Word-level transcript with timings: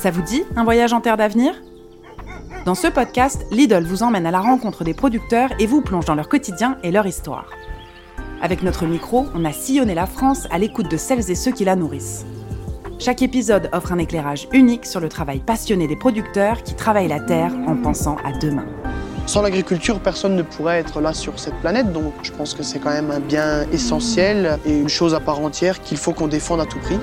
Ça 0.00 0.10
vous 0.10 0.22
dit 0.22 0.44
un 0.56 0.64
voyage 0.64 0.94
en 0.94 1.02
terre 1.02 1.18
d'avenir? 1.18 1.52
Dans 2.64 2.74
ce 2.74 2.86
podcast, 2.86 3.44
Lidl 3.50 3.84
vous 3.84 4.02
emmène 4.02 4.24
à 4.24 4.30
la 4.30 4.40
rencontre 4.40 4.82
des 4.82 4.94
producteurs 4.94 5.50
et 5.58 5.66
vous 5.66 5.82
plonge 5.82 6.06
dans 6.06 6.14
leur 6.14 6.30
quotidien 6.30 6.78
et 6.82 6.90
leur 6.90 7.06
histoire. 7.06 7.50
Avec 8.40 8.62
notre 8.62 8.86
micro, 8.86 9.26
on 9.34 9.44
a 9.44 9.52
sillonné 9.52 9.94
la 9.94 10.06
France 10.06 10.48
à 10.50 10.56
l'écoute 10.56 10.90
de 10.90 10.96
celles 10.96 11.30
et 11.30 11.34
ceux 11.34 11.50
qui 11.50 11.66
la 11.66 11.76
nourrissent. 11.76 12.24
Chaque 12.98 13.20
épisode 13.20 13.68
offre 13.74 13.92
un 13.92 13.98
éclairage 13.98 14.48
unique 14.52 14.86
sur 14.86 15.00
le 15.00 15.10
travail 15.10 15.40
passionné 15.40 15.86
des 15.86 15.96
producteurs 15.96 16.62
qui 16.62 16.74
travaillent 16.74 17.08
la 17.08 17.20
terre 17.20 17.52
en 17.66 17.76
pensant 17.76 18.16
à 18.24 18.32
demain. 18.32 18.64
Sans 19.26 19.42
l'agriculture, 19.42 20.00
personne 20.00 20.34
ne 20.34 20.42
pourrait 20.42 20.78
être 20.78 21.02
là 21.02 21.12
sur 21.12 21.38
cette 21.38 21.56
planète, 21.56 21.92
donc 21.92 22.14
je 22.22 22.32
pense 22.32 22.54
que 22.54 22.62
c'est 22.62 22.78
quand 22.78 22.88
même 22.88 23.10
un 23.10 23.20
bien 23.20 23.66
essentiel 23.70 24.58
et 24.64 24.78
une 24.78 24.88
chose 24.88 25.14
à 25.14 25.20
part 25.20 25.40
entière 25.40 25.82
qu'il 25.82 25.98
faut 25.98 26.14
qu'on 26.14 26.28
défende 26.28 26.62
à 26.62 26.64
tout 26.64 26.78
prix. 26.78 26.98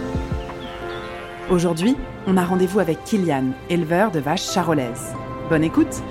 Aujourd'hui, 1.50 1.96
on 2.26 2.36
a 2.36 2.44
rendez-vous 2.44 2.82
avec 2.82 3.06
Kylian, 3.06 3.52
éleveur 3.70 4.12
de 4.12 4.20
vaches 4.20 4.52
charolaises. 4.52 5.14
Bonne 5.50 5.64
écoute 5.64 6.04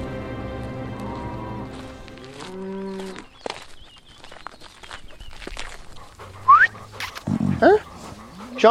Hein? 7.61 7.77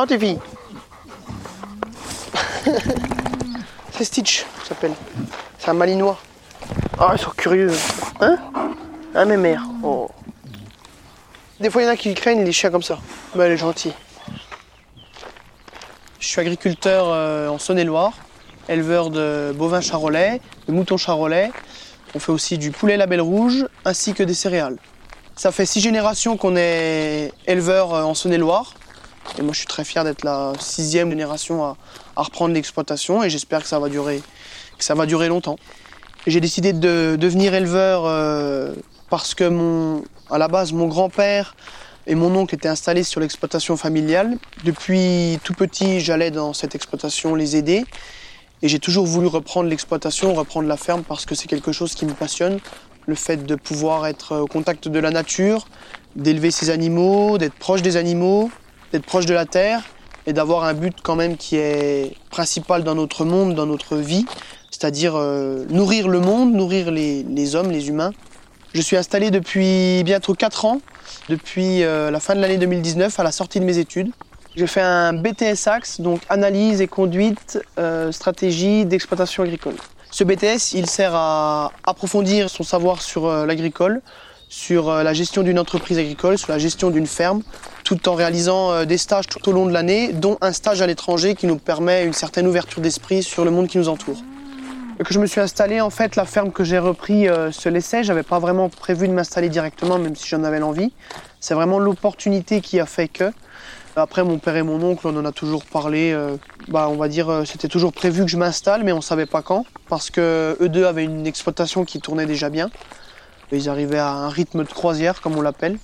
Tes 0.07 0.17
filles 0.19 0.39
C'est 3.91 4.03
Stitch, 4.03 4.45
ça 4.63 4.69
s'appelle. 4.69 4.93
C'est 5.59 5.69
un 5.69 5.73
malinois. 5.75 6.17
Ah, 6.99 7.11
ils 7.13 7.19
sont 7.19 7.29
curieux. 7.37 7.71
Hein? 8.21 8.37
Hein, 9.13 9.25
mes 9.25 9.37
mères 9.37 9.65
Oh. 9.83 10.09
Des 11.59 11.69
fois, 11.69 11.83
il 11.83 11.85
y 11.85 11.87
en 11.87 11.91
a 11.91 11.95
qui 11.95 12.11
craignent 12.15 12.43
les 12.43 12.51
chiens 12.51 12.71
comme 12.71 12.81
ça. 12.81 12.97
Mais 13.35 13.43
elle 13.43 13.51
est 13.51 13.57
gentille. 13.57 13.93
Je 16.25 16.31
suis 16.31 16.41
agriculteur 16.41 17.05
euh, 17.09 17.49
en 17.49 17.59
Saône-et-Loire, 17.59 18.13
éleveur 18.67 19.11
de 19.11 19.53
bovins 19.55 19.79
charolais, 19.79 20.41
de 20.67 20.73
moutons 20.73 20.97
charolais. 20.97 21.51
On 22.15 22.19
fait 22.19 22.31
aussi 22.31 22.57
du 22.57 22.71
poulet 22.71 22.97
label 22.97 23.21
rouge 23.21 23.67
ainsi 23.85 24.15
que 24.15 24.23
des 24.23 24.33
céréales. 24.33 24.77
Ça 25.35 25.51
fait 25.51 25.67
six 25.67 25.81
générations 25.81 26.35
qu'on 26.35 26.55
est 26.55 27.31
éleveur 27.45 27.93
euh, 27.93 28.01
en 28.01 28.15
Saône-et-Loire. 28.15 28.73
Et 29.37 29.43
moi, 29.43 29.53
je 29.53 29.59
suis 29.59 29.67
très 29.67 29.83
fier 29.83 30.03
d'être 30.03 30.23
la 30.23 30.53
sixième 30.59 31.11
génération 31.11 31.63
à, 31.63 31.77
reprendre 32.15 32.55
l'exploitation 32.55 33.23
et 33.23 33.29
j'espère 33.29 33.61
que 33.61 33.67
ça 33.67 33.77
va 33.77 33.87
durer, 33.87 34.23
que 34.79 34.83
ça 34.83 34.95
va 34.95 35.05
durer 35.05 35.27
longtemps. 35.27 35.57
J'ai 36.25 36.41
décidé 36.41 36.73
de 36.73 37.17
devenir 37.19 37.53
éleveur 37.53 38.05
euh, 38.05 38.73
parce 39.11 39.35
que 39.35 39.47
mon, 39.47 40.03
à 40.31 40.39
la 40.39 40.47
base, 40.47 40.73
mon 40.73 40.87
grand-père 40.87 41.55
et 42.07 42.15
mon 42.15 42.35
oncle 42.35 42.55
étaient 42.55 42.67
installés 42.67 43.03
sur 43.03 43.19
l'exploitation 43.19 43.77
familiale. 43.77 44.37
Depuis 44.63 45.39
tout 45.43 45.53
petit, 45.53 45.99
j'allais 45.99 46.31
dans 46.31 46.53
cette 46.53 46.75
exploitation 46.75 47.35
les 47.35 47.55
aider. 47.55 47.85
Et 48.61 48.67
j'ai 48.67 48.79
toujours 48.79 49.05
voulu 49.05 49.27
reprendre 49.27 49.69
l'exploitation, 49.69 50.33
reprendre 50.33 50.67
la 50.67 50.77
ferme 50.77 51.03
parce 51.03 51.25
que 51.25 51.35
c'est 51.35 51.47
quelque 51.47 51.71
chose 51.71 51.93
qui 51.95 52.05
me 52.05 52.13
passionne. 52.13 52.59
Le 53.05 53.15
fait 53.15 53.45
de 53.45 53.55
pouvoir 53.55 54.07
être 54.07 54.37
au 54.37 54.47
contact 54.47 54.87
de 54.87 54.99
la 54.99 55.11
nature, 55.11 55.67
d'élever 56.15 56.51
ses 56.51 56.69
animaux, 56.69 57.37
d'être 57.37 57.53
proche 57.53 57.81
des 57.81 57.97
animaux, 57.97 58.49
d'être 58.91 59.05
proche 59.05 59.25
de 59.25 59.33
la 59.33 59.45
terre 59.45 59.81
et 60.25 60.33
d'avoir 60.33 60.63
un 60.63 60.73
but 60.73 60.95
quand 61.03 61.15
même 61.15 61.37
qui 61.37 61.57
est 61.57 62.15
principal 62.31 62.83
dans 62.83 62.95
notre 62.95 63.25
monde, 63.25 63.53
dans 63.53 63.67
notre 63.67 63.97
vie, 63.97 64.25
c'est-à-dire 64.71 65.15
euh, 65.15 65.65
nourrir 65.69 66.07
le 66.07 66.19
monde, 66.19 66.53
nourrir 66.53 66.89
les, 66.89 67.23
les, 67.23 67.55
hommes, 67.55 67.69
les 67.69 67.89
humains. 67.89 68.11
Je 68.73 68.81
suis 68.81 68.97
installé 68.97 69.29
depuis 69.29 70.03
bientôt 70.03 70.33
4 70.33 70.65
ans, 70.65 70.81
depuis 71.29 71.83
euh, 71.83 72.11
la 72.11 72.19
fin 72.19 72.35
de 72.35 72.41
l'année 72.41 72.57
2019, 72.57 73.19
à 73.19 73.23
la 73.23 73.31
sortie 73.31 73.59
de 73.59 73.65
mes 73.65 73.77
études. 73.77 74.11
J'ai 74.55 74.67
fait 74.67 74.81
un 74.81 75.13
BTS 75.13 75.67
Axe, 75.67 75.99
donc 75.99 76.21
analyse 76.29 76.81
et 76.81 76.87
conduite, 76.87 77.59
euh, 77.77 78.11
stratégie 78.11 78.85
d'exploitation 78.85 79.43
agricole. 79.43 79.75
Ce 80.11 80.23
BTS, 80.23 80.73
il 80.73 80.89
sert 80.89 81.13
à 81.13 81.71
approfondir 81.85 82.49
son 82.49 82.63
savoir 82.63 83.01
sur 83.01 83.29
l'agricole, 83.45 84.01
sur 84.47 84.89
la 84.89 85.13
gestion 85.13 85.43
d'une 85.43 85.59
entreprise 85.59 85.97
agricole, 85.97 86.37
sur 86.37 86.53
la 86.53 86.59
gestion 86.59 86.89
d'une 86.89 87.07
ferme, 87.07 87.41
tout 87.83 88.07
en 88.07 88.13
réalisant 88.13 88.85
des 88.85 88.97
stages 88.97 89.27
tout 89.27 89.49
au 89.49 89.51
long 89.51 89.65
de 89.65 89.73
l'année, 89.73 90.13
dont 90.13 90.37
un 90.39 90.53
stage 90.53 90.81
à 90.81 90.87
l'étranger 90.87 91.35
qui 91.35 91.47
nous 91.47 91.57
permet 91.57 92.05
une 92.05 92.13
certaine 92.13 92.47
ouverture 92.47 92.81
d'esprit 92.81 93.23
sur 93.23 93.43
le 93.43 93.51
monde 93.51 93.67
qui 93.67 93.77
nous 93.77 93.89
entoure. 93.89 94.21
Que 95.03 95.13
je 95.13 95.19
me 95.19 95.27
suis 95.27 95.41
installé, 95.41 95.81
en 95.81 95.89
fait, 95.89 96.15
la 96.15 96.23
ferme 96.23 96.53
que 96.53 96.63
j'ai 96.63 96.79
repris 96.79 97.27
euh, 97.27 97.51
se 97.51 97.67
laissait. 97.67 98.05
J'avais 98.05 98.23
pas 98.23 98.39
vraiment 98.39 98.69
prévu 98.69 99.09
de 99.09 99.13
m'installer 99.13 99.49
directement, 99.49 99.99
même 99.99 100.15
si 100.15 100.25
j'en 100.25 100.41
avais 100.45 100.59
l'envie. 100.59 100.93
C'est 101.41 101.53
vraiment 101.53 101.79
l'opportunité 101.79 102.61
qui 102.61 102.79
a 102.79 102.85
fait 102.85 103.09
que. 103.09 103.33
Après, 103.97 104.23
mon 104.23 104.39
père 104.39 104.55
et 104.55 104.63
mon 104.63 104.81
oncle, 104.81 105.05
on 105.05 105.17
en 105.17 105.25
a 105.25 105.33
toujours 105.33 105.65
parlé. 105.65 106.13
Euh, 106.13 106.37
bah, 106.69 106.87
on 106.89 106.95
va 106.95 107.09
dire, 107.09 107.29
euh, 107.29 107.43
c'était 107.43 107.67
toujours 107.67 107.91
prévu 107.91 108.23
que 108.23 108.31
je 108.31 108.37
m'installe, 108.37 108.85
mais 108.85 108.93
on 108.93 109.01
savait 109.01 109.25
pas 109.25 109.41
quand, 109.41 109.65
parce 109.89 110.09
que 110.09 110.57
eux 110.61 110.69
deux 110.69 110.85
avaient 110.85 111.03
une 111.03 111.27
exploitation 111.27 111.83
qui 111.83 111.99
tournait 111.99 112.25
déjà 112.25 112.49
bien. 112.49 112.69
Ils 113.51 113.67
arrivaient 113.67 113.99
à 113.99 114.11
un 114.11 114.29
rythme 114.29 114.63
de 114.63 114.69
croisière, 114.69 115.19
comme 115.19 115.37
on 115.37 115.41
l'appelle. 115.41 115.77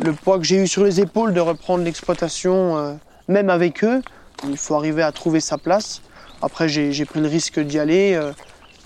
Le 0.00 0.12
poids 0.12 0.36
que 0.36 0.44
j'ai 0.44 0.56
eu 0.56 0.66
sur 0.66 0.82
les 0.82 1.00
épaules 1.00 1.32
de 1.32 1.40
reprendre 1.40 1.84
l'exploitation, 1.84 2.98
même 3.28 3.50
avec 3.50 3.82
eux, 3.82 4.02
il 4.48 4.56
faut 4.56 4.74
arriver 4.74 5.02
à 5.02 5.10
trouver 5.10 5.40
sa 5.40 5.58
place. 5.58 6.02
Après, 6.42 6.68
j'ai 6.68 7.04
pris 7.04 7.20
le 7.20 7.28
risque 7.28 7.58
d'y 7.58 7.78
aller. 7.78 8.20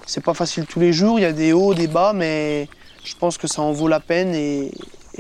C'est 0.07 0.23
pas 0.23 0.35
facile 0.35 0.67
tous 0.67 0.81
les 0.81 0.93
jours, 0.93 1.19
il 1.19 1.23
y 1.23 1.27
a 1.27 1.33
des 1.33 1.53
hauts, 1.53 1.75
des 1.75 1.87
bas, 1.87 2.13
mais 2.13 2.69
je 3.05 3.15
pense 3.15 3.39
que 3.39 3.47
ça 3.47 3.63
en 3.63 3.73
vaut 3.73 3.89
la 3.89 4.01
peine 4.01 4.35
et, 4.35 4.71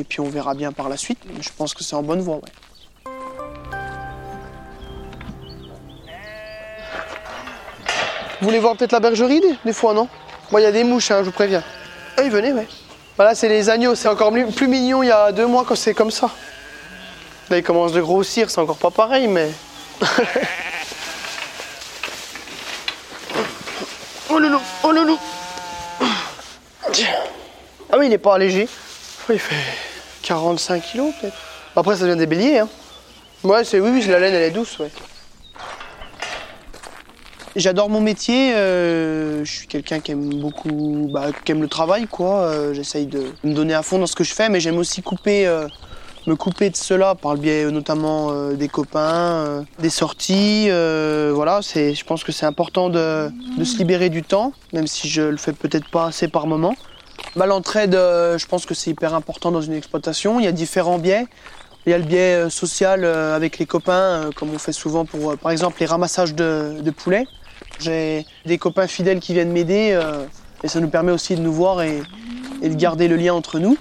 puis 0.08 0.20
on 0.20 0.28
verra 0.28 0.54
bien 0.54 0.72
par 0.72 0.88
la 0.88 0.96
suite. 0.96 1.18
Je 1.40 1.48
pense 1.56 1.74
que 1.74 1.84
c'est 1.84 1.94
en 1.94 2.02
bonne 2.02 2.20
voie. 2.20 2.40
Vous 8.40 8.48
voulez 8.48 8.58
voir 8.58 8.76
peut-être 8.76 8.92
la 8.92 9.00
bergerie 9.00 9.40
des 9.64 9.72
fois, 9.72 9.94
non? 9.94 10.08
Moi, 10.50 10.60
il 10.60 10.64
y 10.64 10.66
a 10.66 10.72
des 10.72 10.84
mouches, 10.84 11.12
hein, 11.12 11.18
je 11.20 11.26
vous 11.26 11.32
préviens. 11.32 11.62
Ah, 12.16 12.22
venez, 12.22 12.52
ouais. 12.52 12.66
Voilà, 13.16 13.34
c'est 13.34 13.48
les 13.48 13.70
agneaux, 13.70 13.94
c'est 13.94 14.08
encore 14.08 14.32
plus 14.54 14.68
mignon 14.68 15.02
il 15.02 15.08
y 15.08 15.12
a 15.12 15.32
deux 15.32 15.46
mois 15.46 15.64
quand 15.66 15.76
c'est 15.76 15.94
comme 15.94 16.10
ça. 16.10 16.30
Là, 17.50 17.58
ils 17.58 17.62
commencent 17.62 17.92
de 17.92 18.00
grossir, 18.00 18.50
c'est 18.50 18.60
encore 18.60 18.78
pas 18.78 18.90
pareil, 18.90 19.28
mais. 19.28 19.50
Oh 24.34 24.38
loulou, 24.38 24.60
oh 24.82 24.92
loulou. 24.92 25.18
Ah 27.90 27.98
oui, 27.98 28.06
il 28.06 28.08
n'est 28.08 28.16
pas 28.16 28.36
allégé. 28.36 28.66
Il 29.28 29.38
fait 29.38 29.54
45 30.22 30.82
kilos 30.82 31.12
peut-être. 31.20 31.36
Après, 31.76 31.96
ça 31.96 32.06
vient 32.06 32.16
des 32.16 32.26
béliers. 32.26 32.60
Hein. 32.60 32.68
Ouais, 33.44 33.62
c'est 33.62 33.78
oui, 33.78 33.90
oui, 33.92 34.06
la 34.06 34.18
laine, 34.18 34.32
elle 34.32 34.42
est 34.42 34.50
douce, 34.50 34.78
ouais. 34.78 34.90
J'adore 37.56 37.90
mon 37.90 38.00
métier. 38.00 38.54
Euh, 38.54 39.44
je 39.44 39.52
suis 39.52 39.66
quelqu'un 39.66 40.00
qui 40.00 40.12
aime 40.12 40.40
beaucoup, 40.40 41.10
bah, 41.12 41.26
qui 41.44 41.52
aime 41.52 41.60
le 41.60 41.68
travail, 41.68 42.06
quoi. 42.06 42.44
Euh, 42.44 42.72
J'essaye 42.72 43.04
de 43.04 43.34
me 43.44 43.52
donner 43.52 43.74
à 43.74 43.82
fond 43.82 43.98
dans 43.98 44.06
ce 44.06 44.16
que 44.16 44.24
je 44.24 44.32
fais, 44.32 44.48
mais 44.48 44.60
j'aime 44.60 44.78
aussi 44.78 45.02
couper. 45.02 45.46
Euh, 45.46 45.68
me 46.26 46.36
couper 46.36 46.70
de 46.70 46.76
cela 46.76 47.14
par 47.14 47.34
le 47.34 47.40
biais 47.40 47.70
notamment 47.70 48.30
euh, 48.30 48.54
des 48.54 48.68
copains, 48.68 49.00
euh, 49.00 49.62
des 49.78 49.90
sorties. 49.90 50.66
Euh, 50.68 51.32
voilà, 51.34 51.60
c'est, 51.62 51.94
je 51.94 52.04
pense 52.04 52.24
que 52.24 52.32
c'est 52.32 52.46
important 52.46 52.90
de, 52.90 53.30
de, 53.58 53.64
se 53.64 53.78
libérer 53.78 54.08
du 54.08 54.22
temps, 54.22 54.52
même 54.72 54.86
si 54.86 55.08
je 55.08 55.22
le 55.22 55.36
fais 55.36 55.52
peut-être 55.52 55.88
pas 55.88 56.06
assez 56.06 56.28
par 56.28 56.46
moment. 56.46 56.74
Bah, 57.36 57.46
l'entraide, 57.46 57.92
je 57.94 58.46
pense 58.46 58.66
que 58.66 58.74
c'est 58.74 58.90
hyper 58.90 59.14
important 59.14 59.50
dans 59.50 59.62
une 59.62 59.74
exploitation. 59.74 60.38
Il 60.40 60.44
y 60.44 60.48
a 60.48 60.52
différents 60.52 60.98
biais. 60.98 61.26
Il 61.86 61.90
y 61.90 61.94
a 61.94 61.98
le 61.98 62.04
biais 62.04 62.48
social 62.50 63.04
avec 63.04 63.58
les 63.58 63.66
copains, 63.66 64.30
comme 64.36 64.50
on 64.54 64.58
fait 64.58 64.72
souvent 64.72 65.04
pour, 65.04 65.36
par 65.36 65.50
exemple, 65.50 65.78
les 65.80 65.86
ramassages 65.86 66.34
de, 66.34 66.90
poulets. 66.90 67.26
J'ai 67.80 68.24
des 68.46 68.58
copains 68.58 68.86
fidèles 68.86 69.18
qui 69.18 69.32
viennent 69.32 69.50
m'aider 69.50 69.98
et 70.62 70.68
ça 70.68 70.80
nous 70.80 70.88
permet 70.88 71.10
aussi 71.10 71.34
de 71.34 71.40
nous 71.40 71.52
voir 71.52 71.82
et 71.82 72.02
de 72.62 72.74
garder 72.74 73.08
le 73.08 73.16
lien 73.16 73.34
entre 73.34 73.58
nous. 73.58 73.76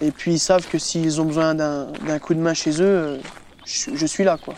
Et 0.00 0.10
puis 0.10 0.32
ils 0.34 0.38
savent 0.38 0.66
que 0.66 0.78
s'ils 0.78 1.20
ont 1.20 1.24
besoin 1.24 1.54
d'un 1.54 2.18
coup 2.20 2.34
de 2.34 2.40
main 2.40 2.54
chez 2.54 2.80
eux, 2.80 2.84
euh, 2.84 3.16
je, 3.64 4.06
suis 4.06 4.24
là. 4.24 4.38
Quoi. 4.42 4.54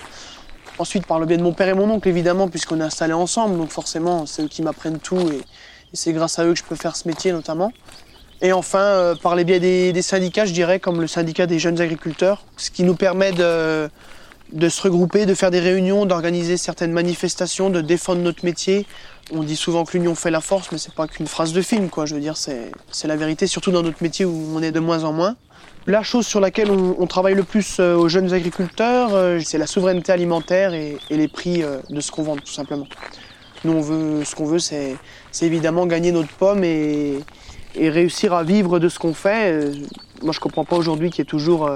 Ensuite, 0.79 1.07
par 1.07 1.19
le 1.19 1.27
biais 1.27 1.37
de 1.37 1.43
mon 1.43 1.53
père 1.53 1.69
et 1.69 1.75
mon 1.75 1.91
oncle, 1.91 2.09
évidemment, 2.09 2.49
puisqu'on 2.49 2.81
est 2.81 2.85
installés 2.85 3.13
ensemble, 3.13 3.57
donc 3.59 3.71
forcément, 3.71 4.27
c'est 4.27 4.43
eux 4.43 4.49
qui 4.49 4.63
m'apprennent 4.63 4.99
tout 4.99 5.21
et, 5.21 5.41
c'est 5.95 6.15
grâce 6.15 6.39
à 6.39 6.47
eux 6.47 6.55
que 6.55 6.59
je 6.59 6.65
peux 6.65 6.75
faire 6.75 6.97
ce 6.97 7.07
métier 7.07 7.33
notamment. 7.33 7.71
Et 8.41 8.55
enfin, 8.55 8.79
euh, 8.79 9.15
par 9.15 9.37
les 9.37 9.45
biais 9.45 9.61
des, 9.61 10.03
syndicats, 10.03 10.47
je 10.47 10.55
dirais, 10.55 10.81
comme 10.81 11.03
le 11.03 11.07
syndicat 11.07 11.47
des 11.47 11.59
jeunes 11.59 11.81
agriculteurs, 11.83 12.45
ce 12.57 12.71
qui 12.71 12.83
nous 12.83 12.95
permet 12.95 13.33
de, 13.33 13.91
de 14.53 14.69
se 14.69 14.83
regrouper, 14.83 15.27
de 15.27 15.35
faire 15.35 15.51
des 15.51 15.61
réunions, 15.61 16.07
d'organiser 16.07 16.57
certaines 16.57 16.93
manifestations, 16.93 17.71
de 17.71 17.81
défendre 17.81 18.21
notre 18.21 18.45
métier. 18.45 18.87
On 19.33 19.43
dit 19.43 19.57
souvent 19.57 19.85
que 19.85 19.97
l'union 19.97 20.15
fait 20.15 20.31
la 20.31 20.41
force, 20.41 20.71
mais 20.73 20.79
c'est 20.79 20.95
pas 20.95 21.07
qu'une 21.07 21.27
phrase 21.27 21.53
de 21.53 21.63
film, 21.63 21.89
quoi. 21.89 22.07
Je 22.07 22.15
veux 22.15 22.21
dire, 22.21 22.37
c'est 22.37 22.73
la 23.05 23.17
vérité, 23.17 23.47
surtout 23.47 23.71
dans 23.71 23.83
notre 23.83 24.03
métier 24.03 24.25
où 24.25 24.53
on 24.55 24.63
est 24.63 24.73
de 24.73 24.81
moins 24.81 25.05
en 25.05 25.13
moins. 25.13 25.37
La 25.87 26.03
chose 26.03 26.27
sur 26.27 26.39
laquelle 26.39 26.71
on, 26.71 26.95
on 26.99 27.07
travaille 27.07 27.35
le 27.35 27.43
plus 27.43 27.79
euh, 27.81 27.97
aux 27.97 28.09
jeunes 28.09 28.33
agriculteurs, 28.33 29.15
euh, 29.15 29.41
c'est 29.45 29.59
la 29.59 29.67
souveraineté 29.67 30.13
alimentaire 30.13 30.75
et, 30.75 30.97
et 31.11 31.17
les 31.17 31.27
prix 31.27 31.65
euh, 31.65 31.79
de 31.91 32.01
ce 32.01 32.13
qu'on 32.13 32.23
vend, 32.23 32.37
tout 32.37 32.53
simplement. 32.53 32.87
Nous, 33.65 33.73
on 33.73 33.81
veut, 33.81 34.25
ce 34.25 34.35
qu'on 34.37 34.45
veut, 34.45 34.61
c'est 34.61 34.97
évidemment 35.41 35.87
gagner 35.87 36.13
notre 36.13 36.33
pomme 36.35 36.63
et, 36.63 37.19
et 37.75 37.91
réussir 37.91 38.33
à 38.33 38.45
vivre 38.45 38.79
de 38.79 38.89
ce 38.89 38.99
qu'on 38.99 39.15
fait. 39.15 39.73
Moi, 40.23 40.33
je 40.33 40.41
comprends 40.41 40.65
pas 40.65 40.77
aujourd'hui 40.77 41.11
qu'il 41.11 41.19
y 41.19 41.23
ait 41.23 41.25
toujours, 41.25 41.69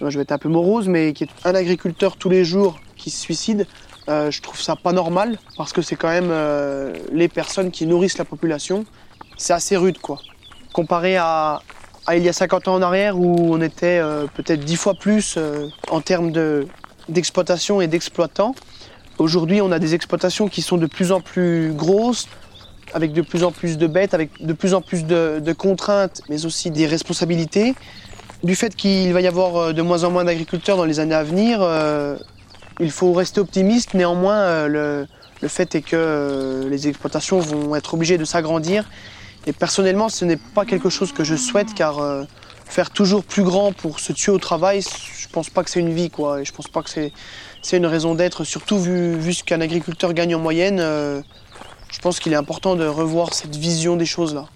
je 0.00 0.16
vais 0.16 0.22
être 0.22 0.32
un 0.32 0.38
peu 0.38 0.48
morose, 0.48 0.88
mais 0.88 1.12
qu'il 1.12 1.26
y 1.26 1.30
ait 1.30 1.48
un 1.48 1.54
agriculteur 1.54 2.16
tous 2.16 2.28
les 2.28 2.44
jours 2.44 2.78
qui 2.96 3.10
se 3.10 3.20
suicide 3.20 3.66
Euh, 4.08 4.30
je 4.30 4.42
trouve 4.42 4.60
ça 4.60 4.76
pas 4.76 4.92
normal 4.92 5.38
parce 5.56 5.72
que 5.72 5.80
c'est 5.80 5.96
quand 5.96 6.08
même 6.08 6.28
euh, 6.30 6.92
les 7.10 7.28
personnes 7.28 7.70
qui 7.70 7.86
nourrissent 7.86 8.18
la 8.18 8.24
population. 8.24 8.84
C'est 9.38 9.54
assez 9.54 9.76
rude 9.76 9.98
quoi. 9.98 10.18
Comparé 10.72 11.16
à, 11.16 11.62
il 12.12 12.22
y 12.22 12.28
a 12.28 12.32
50 12.32 12.68
ans 12.68 12.74
en 12.74 12.82
arrière 12.82 13.18
où 13.18 13.54
on 13.54 13.60
était 13.62 13.98
euh, 13.98 14.26
peut-être 14.34 14.60
10 14.60 14.76
fois 14.76 14.94
plus 14.94 15.38
en 15.90 16.00
termes 16.00 16.32
d'exploitation 17.08 17.80
et 17.80 17.86
d'exploitants. 17.86 18.54
Aujourd'hui, 19.18 19.62
on 19.62 19.70
a 19.70 19.78
des 19.78 19.94
exploitations 19.94 20.48
qui 20.48 20.60
sont 20.60 20.76
de 20.76 20.86
plus 20.86 21.12
en 21.12 21.20
plus 21.20 21.72
grosses, 21.72 22.28
avec 22.94 23.12
de 23.12 23.20
plus 23.20 23.44
en 23.44 23.52
plus 23.52 23.76
de 23.76 23.86
bêtes, 23.86 24.14
avec 24.14 24.30
de 24.40 24.52
plus 24.52 24.72
en 24.72 24.80
plus 24.80 25.04
de, 25.04 25.52
contraintes, 25.52 26.22
mais 26.28 26.46
aussi 26.46 26.70
des 26.70 26.86
responsabilités. 26.86 27.74
Du 28.42 28.54
fait 28.54 28.74
qu'il 28.74 29.12
va 29.12 29.20
y 29.20 29.26
avoir 29.26 29.74
de 29.74 29.82
moins 29.82 30.04
en 30.04 30.10
moins 30.10 30.24
d'agriculteurs 30.24 30.76
dans 30.76 30.84
les 30.84 31.00
années 31.00 31.14
à 31.14 31.24
venir, 31.24 31.60
il 32.80 32.90
faut 32.90 33.12
rester 33.12 33.40
optimiste, 33.40 33.94
néanmoins, 33.94 34.36
euh, 34.36 35.06
le, 35.40 35.48
fait 35.48 35.74
est 35.74 35.82
que 35.82 35.96
euh, 35.96 36.68
les 36.68 36.88
exploitations 36.88 37.38
vont 37.38 37.76
être 37.76 37.94
obligées 37.94 38.18
de 38.18 38.24
s'agrandir. 38.24 38.88
Et 39.46 39.52
personnellement, 39.52 40.08
ce 40.08 40.24
n'est 40.24 40.38
pas 40.38 40.64
quelque 40.64 40.88
chose 40.88 41.12
que 41.12 41.22
je 41.22 41.36
souhaite, 41.36 41.74
car 41.74 41.98
euh, 41.98 42.24
faire 42.64 42.90
toujours 42.90 43.22
plus 43.22 43.42
grand 43.42 43.72
pour 43.72 44.00
se 44.00 44.12
tuer 44.12 44.32
au 44.32 44.38
travail, 44.38 44.80
je 44.82 45.28
pense 45.28 45.50
pas 45.50 45.62
que 45.62 45.70
c'est 45.70 45.80
une 45.80 45.92
vie, 45.92 46.10
quoi. 46.10 46.40
Et 46.40 46.44
je 46.44 46.52
pense 46.52 46.68
pas 46.68 46.82
que 46.82 46.90
c'est 46.90 47.76
une 47.76 47.86
raison 47.86 48.14
d'être, 48.14 48.44
surtout 48.44 48.78
vu 48.78 49.34
ce 49.34 49.44
qu'un 49.44 49.60
agriculteur 49.60 50.14
gagne 50.14 50.34
en 50.34 50.40
moyenne. 50.40 50.80
Je 51.94 52.00
pense 52.00 52.18
qu'il 52.18 52.32
est 52.32 52.36
important 52.36 52.74
de 52.74 52.84
revoir 52.84 53.32
cette 53.34 53.54
vision 53.54 53.94
des 53.94 54.04
choses-là. 54.04 54.46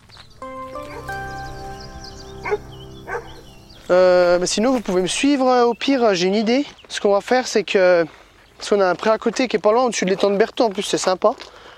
Euh, 3.90 4.44
sinon, 4.44 4.72
vous 4.72 4.80
pouvez 4.80 5.02
me 5.02 5.06
suivre. 5.06 5.46
Euh, 5.46 5.64
au 5.64 5.72
pire, 5.72 6.14
j'ai 6.14 6.26
une 6.26 6.34
idée. 6.34 6.66
Ce 6.88 7.00
qu'on 7.00 7.12
va 7.12 7.20
faire, 7.20 7.46
c'est 7.46 7.62
que. 7.62 8.04
Parce 8.56 8.70
qu'on 8.70 8.80
a 8.80 8.86
un 8.88 8.96
pré 8.96 9.10
à 9.10 9.18
côté 9.18 9.46
qui 9.46 9.54
est 9.54 9.60
pas 9.60 9.70
loin, 9.70 9.84
au-dessus 9.84 10.04
de 10.04 10.10
l'étang 10.10 10.30
de 10.30 10.36
Berthaud, 10.36 10.64
en 10.64 10.70
plus, 10.70 10.82
c'est 10.82 10.98
sympa. 10.98 11.30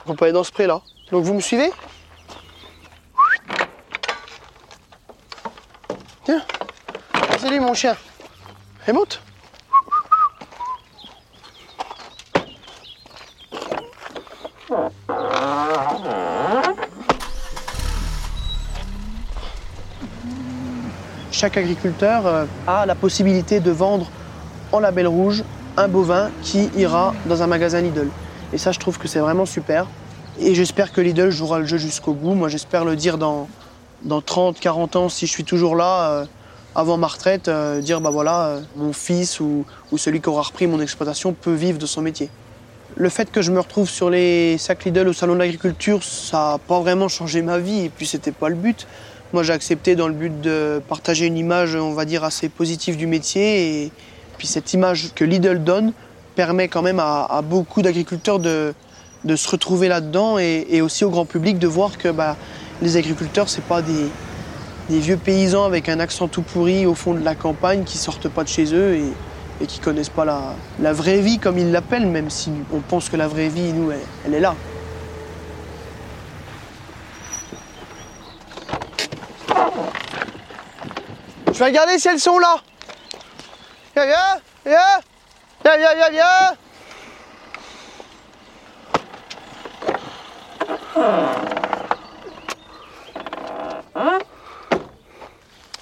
On 0.07 0.15
peut 0.15 0.25
aller 0.25 0.33
dans 0.33 0.45
ce 0.45 0.51
pré-là. 0.51 0.81
Donc, 1.13 1.25
vous 1.25 1.35
me 1.35 1.41
suivez? 1.41 1.71
Tiens. 6.25 6.43
Salut, 7.39 7.61
mon 7.61 7.75
chien. 7.75 7.97
Et 8.89 8.93
monte. 8.93 9.21
Chaque 21.41 21.57
agriculteur 21.57 22.27
euh, 22.27 22.45
a 22.67 22.85
la 22.85 22.95
possibilité 22.95 23.61
de 23.61 23.71
vendre 23.71 24.11
en 24.73 24.79
label 24.79 25.07
rouge 25.07 25.43
un 25.79 25.89
bovin 25.89 26.31
qui 26.43 26.69
ira 26.77 27.15
dans 27.25 27.43
un 27.43 27.47
magasin 27.47 27.81
Lidl. 27.81 28.09
Et 28.53 28.59
ça, 28.59 28.73
je 28.73 28.79
trouve 28.79 28.99
que 28.99 29.09
c'est 29.09 29.21
vraiment 29.21 29.47
super. 29.47 29.87
Et 30.39 30.55
j'espère 30.55 30.93
que 30.93 31.01
Lidl 31.01 31.31
jouera 31.31 31.59
le 31.59 31.65
jeu 31.65 31.79
jusqu'au 31.79 32.13
bout. 32.13 32.35
Moi, 32.35 32.51
j'espère 32.51 32.85
le 32.85 32.95
dire 32.95 33.17
dans, 33.17 33.49
dans 34.03 34.21
30, 34.21 34.61
40 34.61 34.97
ans, 34.97 35.09
si 35.09 35.27
je 35.27 35.31
suis 35.31 35.45
toujours 35.45 35.77
là, 35.77 36.11
euh, 36.11 36.27
avant 36.75 36.99
ma 36.99 37.07
retraite, 37.07 37.49
euh, 37.49 37.81
dire 37.81 38.03
bah 38.03 38.11
voilà, 38.11 38.57
mon 38.77 38.93
fils 38.93 39.41
ou, 39.41 39.65
celui 39.97 40.21
qui 40.21 40.29
aura 40.29 40.43
repris 40.43 40.67
mon 40.67 40.79
exploitation 40.79 41.33
peut 41.33 41.55
vivre 41.55 41.79
de 41.79 41.87
son 41.87 42.03
métier. 42.03 42.29
Le 42.97 43.09
fait 43.09 43.31
que 43.33 43.41
je 43.41 43.51
me 43.51 43.61
retrouve 43.61 43.89
sur 43.89 44.11
les 44.11 44.59
sacs 44.59 44.85
Lidl 44.85 45.09
au 45.09 45.15
salon 45.15 45.35
de 45.35 45.39
l'agriculture, 45.39 46.05
ça 46.05 46.53
n'a 46.53 46.59
pas 46.59 46.81
vraiment 46.81 47.09
changé 47.09 47.41
ma 47.41 47.59
vie 47.59 47.87
et 47.87 47.89
puis 47.89 48.05
c'était 48.05 48.31
pas 48.31 48.51
le 48.51 48.57
but. 48.57 48.87
Moi, 49.33 49.45
j'ai 49.45 49.53
accepté 49.53 49.95
dans 49.95 50.09
le 50.09 50.15
but 50.15 50.41
de 50.41 50.83
partager 50.89 51.27
une 51.27 51.39
image, 51.39 51.77
on 51.77 51.93
va 51.93 52.05
dire, 52.05 52.25
assez 52.25 52.49
positive 52.49 52.97
du 52.97 53.07
métier. 53.07 53.85
Et 53.85 53.93
puis 54.39 54.49
cette 54.49 54.73
image 54.73 55.11
que 55.15 55.25
Lidl 55.25 55.63
donne 55.63 55.93
permet 56.35 56.69
quand 56.69 56.83
même 56.83 56.99
à, 56.99 57.41
beaucoup 57.45 57.83
d'agriculteurs 57.83 58.41
de, 58.41 58.75
se 59.37 59.49
retrouver 59.49 59.89
là-dedans 59.89 60.39
et, 60.39 60.81
aussi 60.81 61.05
au 61.05 61.11
grand 61.11 61.27
public 61.27 61.59
de 61.59 61.67
voir 61.69 61.97
que 61.97 62.09
bah, 62.09 62.37
les 62.83 62.97
agriculteurs, 62.97 63.49
c'est 63.49 63.65
pas 63.65 63.83
des, 63.83 64.09
vieux 64.89 65.17
paysans 65.17 65.65
avec 65.65 65.89
un 65.89 66.01
accent 66.01 66.27
tout 66.27 66.43
pourri 66.43 66.85
au 66.85 66.95
fond 66.95 67.15
de 67.15 67.25
la 67.25 67.37
campagne 67.37 67.85
qui 67.85 67.99
sortent 67.99 68.29
pas 68.29 68.43
de 68.43 68.49
chez 68.49 68.75
eux 68.75 68.97
et, 68.97 69.05
et 69.63 69.67
qui 69.67 69.79
connaissent 69.79 70.09
pas 70.09 70.25
la, 70.25 70.93
vraie 70.93 71.21
vie 71.21 71.39
comme 71.39 71.59
ils 71.59 71.71
l'appellent, 71.71 72.09
même 72.09 72.31
si 72.31 72.51
on 72.73 72.81
pense 72.81 73.09
que 73.09 73.17
la 73.17 73.29
vraie 73.29 73.49
vie, 73.49 73.73
nous, 73.73 73.91
elle 74.27 74.35
est 74.35 74.41
là. 74.41 74.57
Je 81.61 81.65
vais 81.67 81.73
regarder 81.73 81.99
si 81.99 82.09
elles 82.09 82.19
sont 82.19 82.39
là. 82.39 82.57
Viens, 83.95 84.07
viens, 84.07 84.41
viens. 84.65 84.79
Viens, 85.63 85.95
viens, 85.95 86.11
viens. 86.11 86.57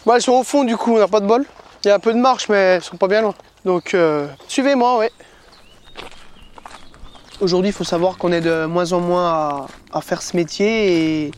Bon, 0.04 0.14
elles 0.16 0.20
sont 0.20 0.32
au 0.32 0.42
fond 0.42 0.64
du 0.64 0.76
coup, 0.76 0.96
on 0.96 0.98
n'a 0.98 1.06
pas 1.06 1.20
de 1.20 1.26
bol. 1.26 1.44
Il 1.84 1.86
y 1.86 1.90
a 1.92 1.94
un 1.94 2.00
peu 2.00 2.12
de 2.12 2.18
marche, 2.18 2.48
mais 2.48 2.56
elles 2.56 2.82
sont 2.82 2.96
pas 2.96 3.06
bien 3.06 3.22
loin. 3.22 3.34
Donc, 3.64 3.94
euh, 3.94 4.26
suivez-moi, 4.48 4.98
oui. 4.98 5.06
Aujourd'hui, 7.40 7.70
il 7.70 7.72
faut 7.72 7.84
savoir 7.84 8.18
qu'on 8.18 8.32
est 8.32 8.40
de 8.40 8.64
moins 8.64 8.92
en 8.92 8.98
moins 8.98 9.68
à, 9.92 10.00
faire 10.00 10.22
ce 10.22 10.36
métier 10.36 11.26
et, 11.26 11.30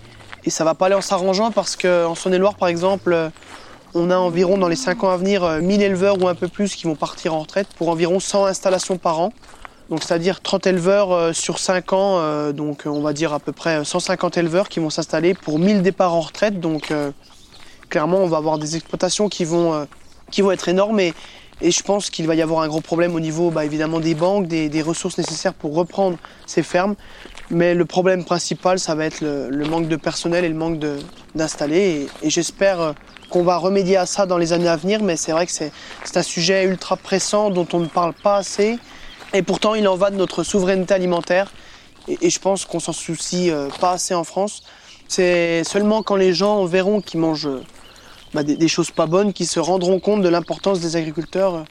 et 0.45 0.51
ça 0.51 0.65
va 0.65 0.73
pas 0.73 0.87
aller 0.87 0.95
en 0.95 1.03
s'arrangeant 1.03 1.51
parce 1.51 1.77
qu'en 1.77 2.15
Saône-et-Loire, 2.15 2.55
par 2.55 2.69
exemple, 2.69 3.31
on 3.95 4.11
a 4.11 4.17
environ 4.17 4.59
dans 4.59 4.69
les 4.69 4.77
5 4.77 5.05
ans 5.05 5.11
à 5.11 5.17
venir 5.17 5.43
1000 5.43 5.81
euh, 5.81 5.85
éleveurs 5.85 6.23
ou 6.23 6.29
un 6.29 6.35
peu 6.35 6.49
plus 6.49 6.75
qui 6.75 6.85
vont 6.85 6.95
partir 6.95 7.35
en 7.35 7.41
retraite 7.41 7.69
pour 7.77 7.89
environ 7.89 8.21
100 8.21 8.47
installations 8.47 8.99
par 8.99 9.21
an. 9.21 9.33
Donc 9.89 10.05
c'est-à-dire 10.05 10.41
30 10.41 10.67
éleveurs 10.69 11.13
euh, 11.13 11.33
sur 11.33 11.59
5 11.59 11.93
ans, 11.93 12.19
euh, 12.19 12.53
donc 12.53 12.83
on 12.87 13.01
va 13.01 13.13
dire 13.13 13.33
à 13.33 13.41
peu 13.41 13.53
près 13.53 13.85
150 13.85 14.39
éleveurs 14.39 14.69
qui 14.69 14.79
vont 14.79 14.91
s'installer 14.91 15.35
pour 15.35 15.59
1000 15.59 15.83
départs 15.83 16.15
en 16.15 16.21
retraite. 16.21 16.61
Donc 16.61 16.93
clairement 17.89 18.19
on 18.19 18.27
va 18.27 18.37
avoir 18.37 18.59
des 18.59 18.77
exploitations 18.77 19.29
qui 19.29 19.45
vont, 19.45 19.87
qui 20.31 20.43
vont 20.43 20.53
être 20.53 20.69
énormes 20.69 21.01
et, 21.01 21.15
je 21.63 21.83
pense 21.83 22.09
qu'il 22.09 22.27
va 22.27 22.35
y 22.35 22.41
avoir 22.41 22.63
un 22.63 22.69
gros 22.69 22.81
problème 22.81 23.15
au 23.15 23.21
niveau 23.21 23.51
bah, 23.51 23.67
évidemment 23.67 24.01
des 24.01 24.15
banques, 24.15 24.47
des, 24.47 24.81
ressources 24.81 25.19
nécessaires 25.19 25.53
pour 25.53 25.75
reprendre 25.75 26.17
ces 26.47 26.63
fermes. 26.63 26.95
Mais 27.51 27.75
le 27.75 27.85
problème 27.85 28.25
principal, 28.25 28.79
ça 28.79 28.95
va 28.95 29.05
être 29.05 29.21
le, 29.21 29.67
manque 29.67 29.87
de 29.87 29.97
personnel 29.97 30.47
et 30.47 30.49
le 30.49 30.55
manque 30.55 30.79
d'installer. 31.35 32.09
Et, 32.23 32.27
et 32.27 32.31
j'espère 32.31 32.95
qu'on 33.31 33.43
va 33.43 33.57
remédier 33.57 33.97
à 33.97 34.07
ça 34.07 34.27
dans 34.27 34.37
les 34.37 34.53
années 34.53 34.69
à 34.69 34.77
venir, 34.77 35.03
mais 35.03 35.17
c'est 35.17 35.33
vrai 35.33 35.47
que 35.47 35.53
c'est 35.53 35.73
un 36.15 36.23
sujet 36.23 36.65
ultra 36.65 36.97
pressant 36.97 37.51
dont 37.51 37.67
on 37.73 37.81
ne 37.81 37.87
parle 37.87 38.13
pas 38.13 38.37
assez. 38.37 38.79
Et 39.33 39.43
pourtant, 39.43 39.75
il 39.75 39.87
en 39.89 39.97
va 39.97 40.11
de 40.11 40.17
notre 40.17 40.43
souveraineté 40.43 40.93
alimentaire. 40.93 41.53
Et, 42.09 42.31
je 42.31 42.39
pense 42.41 42.65
qu'on 42.65 42.81
s'en 42.81 42.93
soucie 42.93 43.51
euh, 43.51 43.69
pas 43.81 43.93
assez 43.93 44.15
en 44.15 44.25
France. 44.25 44.63
C'est 45.09 45.65
seulement 45.65 46.03
quand 46.03 46.17
les 46.17 46.35
gens 46.35 46.65
verront 46.65 47.01
qu'ils 47.01 47.21
mangent 47.21 47.49
bah, 48.35 48.43
des, 48.43 48.69
choses 48.69 48.91
pas 48.91 49.07
bonnes 49.07 49.33
qu'ils 49.33 49.47
se 49.47 49.61
rendront 49.61 50.01
compte 50.01 50.23
de 50.23 50.29
l'importance 50.29 50.81
des 50.81 50.97
agriculteurs. 50.97 51.65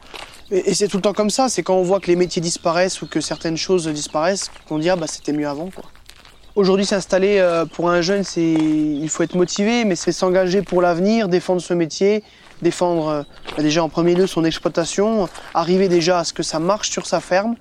Et, 0.52 0.74
c'est 0.74 0.88
tout 0.88 0.98
le 0.98 1.04
temps 1.04 1.14
comme 1.14 1.30
ça. 1.30 1.50
C'est 1.50 1.64
quand 1.64 1.76
on 1.76 1.84
voit 1.84 2.00
que 2.00 2.08
les 2.08 2.16
métiers 2.16 2.42
disparaissent 2.42 3.02
ou 3.02 3.08
que 3.08 3.22
certaines 3.22 3.58
choses 3.58 3.88
disparaissent 3.88 4.50
qu'on 4.68 4.80
dit 4.80 4.90
ah 4.90 4.96
bah 4.96 5.08
c'était 5.08 5.34
mieux 5.34 5.48
avant 5.48 5.70
quoi. 5.70 5.86
Aujourd'hui, 6.56 6.86
s'installer 6.86 7.38
euh, 7.38 7.66
pour 7.66 7.90
un 7.90 8.02
jeune, 8.02 8.24
il 8.36 9.08
faut 9.10 9.22
être 9.22 9.36
motivé, 9.36 9.86
mais 9.86 9.96
c'est 9.96 10.12
s'engager 10.12 10.64
pour 10.64 10.82
l'avenir, 10.82 11.30
défendre 11.30 11.62
ce 11.62 11.76
métier, 11.76 12.24
défendre 12.64 13.08
euh, 13.08 13.24
bah, 13.56 13.62
déjà 13.62 13.84
en 13.84 13.90
premier 13.90 14.16
lieu 14.16 14.26
son 14.26 14.44
exploitation, 14.44 15.30
arriver 15.54 15.88
déjà 15.90 16.20
à 16.20 16.24
ce 16.24 16.34
que 16.34 16.42
ça 16.42 16.60
marche 16.60 16.90
sur 16.90 17.06
sa 17.06 17.20
ferme, 17.20 17.56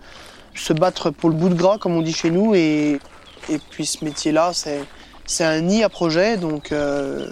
se 0.54 0.72
battre 0.72 1.10
pour 1.10 1.28
le 1.28 1.36
bout 1.36 1.50
de 1.50 1.54
gras, 1.54 1.76
comme 1.76 1.96
on 1.96 2.02
dit 2.02 2.14
chez 2.14 2.30
nous, 2.30 2.54
et, 2.54 2.98
puis 3.70 3.84
ce 3.84 4.04
métier-là, 4.04 4.52
c'est 4.54 5.44
un 5.44 5.60
nid 5.60 5.84
à 5.84 5.90
projet, 5.90 6.38
donc 6.38 6.72
euh, 6.72 7.30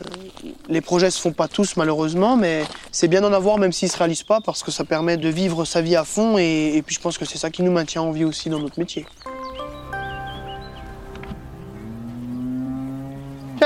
les 0.69 0.83
projets 0.83 1.11
se 1.11 1.21
font 1.21 1.33
pas 1.33 1.49
tous 1.49 1.77
malheureusement, 1.77 2.37
mais 2.37 2.65
c'est 2.93 3.09
bien 3.09 3.23
d'en 3.23 3.33
avoir 3.33 3.57
même 3.57 3.73
s'ils 3.73 3.91
se 3.91 3.97
réalisent 3.97 4.23
pas 4.23 4.41
parce 4.43 4.63
que 4.63 4.71
ça 4.71 4.85
permet 4.85 5.17
de 5.17 5.29
vivre 5.31 5.65
sa 5.65 5.81
vie 5.81 5.97
à 5.97 6.05
fond 6.05 6.37
et 6.39 6.83
puis 6.85 6.95
je 6.95 7.01
pense 7.01 7.19
que 7.19 7.25
c'est 7.25 7.39
ça 7.39 7.51
qui 7.51 7.63
nous 7.63 7.73
maintient 7.73 8.03
en 8.03 8.13
vie 8.13 8.25
aussi 8.25 8.51
dans 8.51 8.61
notre 8.61 8.79
métier. 8.79 9.07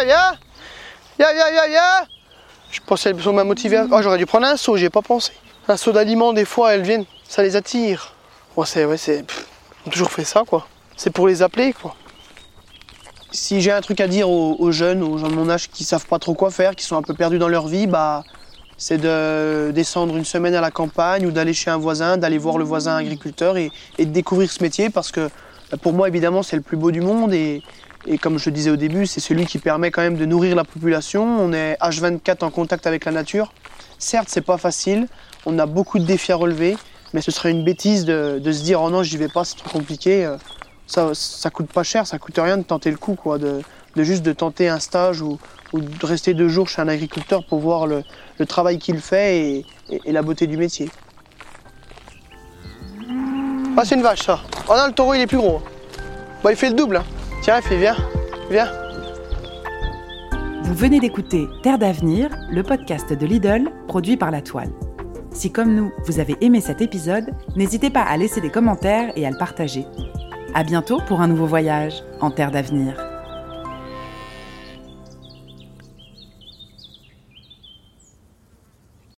Viens, 0.05 0.39
viens 1.19 1.33
Viens, 1.33 1.69
viens, 1.69 2.07
Je 2.71 2.81
pensais 2.81 3.13
qu'elles 3.13 3.33
m'a 3.33 3.45
motivé. 3.45 3.83
Oh, 3.91 4.03
j'aurais 4.03 4.19
dû 4.19 4.27
prendre 4.27 4.47
un 4.47 4.57
seau, 4.57 4.77
j'y 4.77 4.87
ai 4.87 4.91
pas 4.91 5.03
pensé. 5.03 5.33
Un 5.69 5.77
seau 5.77 5.93
d'aliments, 5.93 6.33
des 6.33 6.45
fois, 6.45 6.75
elles 6.75 6.83
viennent, 6.83 7.05
ça 7.29 7.43
les 7.43 7.57
attire. 7.57 8.15
Ouais, 8.57 8.67
c'est. 8.67 8.85
Ouais, 8.85 8.97
c'est. 8.97 9.25
Toujours 9.91 10.11
fait 10.11 10.25
ça, 10.25 10.43
quoi. 10.47 10.67
C'est 10.97 11.11
pour 11.11 11.29
les 11.29 11.43
appeler, 11.43 11.73
quoi. 11.73 11.95
Si 13.33 13.61
j'ai 13.61 13.73
un 13.73 13.81
truc 13.81 14.01
à 14.01 14.09
dire 14.09 14.29
aux, 14.29 14.73
jeunes, 14.73 15.03
aux 15.03 15.17
gens 15.17 15.29
de 15.29 15.35
mon 15.35 15.49
âge 15.49 15.71
qui 15.71 15.85
savent 15.85 16.07
pas 16.07 16.19
trop 16.19 16.35
quoi 16.35 16.51
faire, 16.51 16.75
qui 16.75 16.85
sont 16.85 16.97
un 16.97 17.03
peu 17.03 17.15
perdus 17.15 17.39
dans 17.39 17.49
leur 17.49 17.69
vie, 17.69 17.87
bah 17.87 18.25
c'est 18.77 18.99
de 18.99 19.71
descendre 19.73 20.17
une 20.17 20.25
semaine 20.25 20.55
à 20.55 20.61
la 20.61 20.73
campagne 20.73 21.27
ou 21.27 21.31
d'aller 21.31 21.53
chez 21.53 21.71
un 21.71 21.77
voisin, 21.77 22.17
d'aller 22.17 22.39
voir 22.39 22.59
le 22.59 22.65
voisin 22.65 22.97
agriculteur 22.97 23.57
et, 23.57 23.71
de 23.99 24.05
découvrir 24.05 24.51
ce 24.51 24.61
métier 24.63 24.91
parce 24.91 25.13
que 25.13 25.31
pour 25.83 25.93
moi 25.93 26.09
évidemment 26.09 26.43
c'est 26.43 26.57
le 26.57 26.63
plus 26.63 26.77
beau 26.77 26.91
du 26.91 27.01
monde 27.01 27.33
et, 27.33 27.63
et 28.07 28.19
comme 28.19 28.39
je 28.39 28.47
le 28.47 28.55
disais 28.55 28.71
au 28.71 28.77
début, 28.77 29.07
c'est 29.07 29.21
celui 29.21 29.45
qui 29.45 29.59
permet 29.59 29.91
quand 29.91 30.03
même 30.03 30.17
de 30.17 30.25
nourrir 30.25 30.57
la 30.57 30.65
population. 30.65 31.23
On 31.23 31.53
est 31.53 31.75
H24 31.81 32.45
en 32.45 32.51
contact 32.51 32.87
avec 32.87 33.05
la 33.05 33.13
nature. 33.13 33.53
Certes, 33.99 34.29
c'est 34.31 34.41
pas 34.41 34.57
facile. 34.57 35.07
On 35.45 35.59
a 35.59 35.67
beaucoup 35.67 35.99
de 35.99 36.05
défis 36.05 36.33
à 36.33 36.37
relever. 36.37 36.77
Mais 37.13 37.21
ce 37.21 37.31
serait 37.31 37.51
une 37.51 37.65
bêtise 37.65 38.05
de, 38.05 38.41
se 38.45 38.63
dire 38.63 38.81
oh 38.81 38.89
non 38.89 39.03
j'y 39.03 39.17
vais 39.17 39.29
pas, 39.29 39.45
c'est 39.45 39.57
trop 39.57 39.69
compliqué. 39.69 40.25
Euh, 40.25 40.37
ça, 40.87 41.11
ça 41.15 41.51
coûte 41.51 41.73
pas 41.73 41.83
cher, 41.83 42.07
ça 42.07 42.19
coûte 42.19 42.39
rien 42.39 42.57
de 42.57 42.63
tenter 42.63 42.91
le 42.91 42.97
coup, 42.97 43.15
quoi, 43.15 43.39
de, 43.39 43.63
juste 43.97 44.23
de 44.23 44.33
tenter 44.33 44.69
un 44.69 44.81
stage 44.81 45.21
ou, 45.21 45.39
de 45.73 46.07
rester 46.07 46.35
deux 46.35 46.49
jours 46.49 46.69
chez 46.69 46.83
un 46.83 46.89
agriculteur 46.89 47.45
pour 47.47 47.61
voir 47.61 47.87
le, 47.87 48.03
travail 48.47 48.79
qu'il 48.79 49.01
fait 49.01 49.65
et, 49.91 50.13
la 50.13 50.23
beauté 50.23 50.47
du 50.47 50.57
métier. 50.57 50.89
Ah 53.77 53.85
c'est 53.85 53.95
une 53.95 54.03
vache 54.03 54.23
ça. 54.23 54.41
Oh 54.69 54.75
non 54.77 54.87
le 54.87 54.93
taureau 54.93 55.15
il 55.15 55.21
est 55.21 55.27
plus 55.27 55.39
gros. 55.39 55.63
Bah 56.43 56.51
il 56.51 56.57
fait 56.57 56.69
le 56.69 56.75
double. 56.75 56.97
Hein. 56.97 57.05
Tiens 57.43 57.61
il 57.71 57.77
viens, 57.79 57.97
viens. 58.51 58.69
Vous 60.63 60.75
venez 60.75 61.01
d'écouter 61.01 61.49
Terre 61.63 61.79
d'avenir, 61.79 62.31
le 62.51 62.63
podcast 62.63 63.13
de 63.13 63.27
Lidl 63.27 63.71
produit 63.89 64.17
par 64.17 64.31
La 64.31 64.41
Toile. 64.41 64.71
Si 65.33 65.51
comme 65.51 65.75
nous, 65.75 65.93
vous 66.07 66.21
avez 66.21 66.37
aimé 66.41 66.61
cet 66.61 66.81
épisode, 66.81 67.31
n'hésitez 67.57 67.91
pas 67.91 68.03
à 68.03 68.17
laisser 68.17 68.41
des 68.41 68.51
commentaires 68.51 69.13
et 69.17 69.27
à 69.27 69.31
le 69.31 69.39
partager. 69.39 69.87
À 70.55 70.65
bientôt 70.65 71.01
pour 71.07 71.21
un 71.21 71.29
nouveau 71.29 71.47
voyage 71.47 72.03
en 72.21 72.31
Terre 72.31 72.51
d'avenir. 72.51 73.10